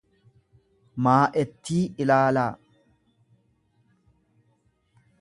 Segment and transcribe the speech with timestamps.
[1.07, 2.51] maa'ettii ilaalaa.